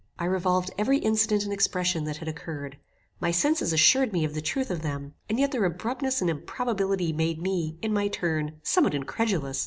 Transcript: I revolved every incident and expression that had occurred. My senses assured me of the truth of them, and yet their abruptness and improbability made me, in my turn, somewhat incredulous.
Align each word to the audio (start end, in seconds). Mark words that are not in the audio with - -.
I 0.17 0.25
revolved 0.25 0.71
every 0.79 0.97
incident 0.97 1.43
and 1.43 1.53
expression 1.53 2.05
that 2.05 2.17
had 2.17 2.27
occurred. 2.27 2.79
My 3.19 3.29
senses 3.29 3.71
assured 3.71 4.11
me 4.11 4.23
of 4.25 4.33
the 4.33 4.41
truth 4.41 4.71
of 4.71 4.81
them, 4.81 5.13
and 5.29 5.39
yet 5.39 5.51
their 5.51 5.63
abruptness 5.65 6.21
and 6.21 6.29
improbability 6.31 7.13
made 7.13 7.39
me, 7.39 7.77
in 7.83 7.93
my 7.93 8.07
turn, 8.07 8.53
somewhat 8.63 8.95
incredulous. 8.95 9.59